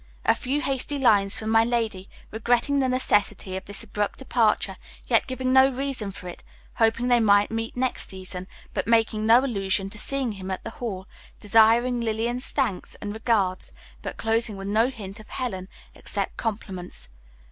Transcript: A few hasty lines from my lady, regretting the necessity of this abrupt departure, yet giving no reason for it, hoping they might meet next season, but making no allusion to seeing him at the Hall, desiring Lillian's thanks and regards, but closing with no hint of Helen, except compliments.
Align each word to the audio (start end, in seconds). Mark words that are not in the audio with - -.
A 0.25 0.33
few 0.33 0.61
hasty 0.63 0.97
lines 0.97 1.37
from 1.37 1.51
my 1.51 1.63
lady, 1.63 2.09
regretting 2.31 2.79
the 2.79 2.89
necessity 2.89 3.55
of 3.55 3.65
this 3.65 3.83
abrupt 3.83 4.17
departure, 4.17 4.75
yet 5.05 5.27
giving 5.27 5.53
no 5.53 5.69
reason 5.69 6.09
for 6.09 6.27
it, 6.27 6.41
hoping 6.77 7.07
they 7.07 7.19
might 7.19 7.51
meet 7.51 7.77
next 7.77 8.09
season, 8.09 8.47
but 8.73 8.87
making 8.87 9.27
no 9.27 9.45
allusion 9.45 9.91
to 9.91 9.99
seeing 9.99 10.31
him 10.31 10.49
at 10.49 10.63
the 10.63 10.71
Hall, 10.71 11.05
desiring 11.39 12.01
Lillian's 12.01 12.49
thanks 12.49 12.95
and 12.95 13.13
regards, 13.13 13.71
but 14.01 14.17
closing 14.17 14.57
with 14.57 14.67
no 14.69 14.87
hint 14.89 15.19
of 15.19 15.29
Helen, 15.29 15.67
except 15.93 16.35
compliments. 16.35 17.07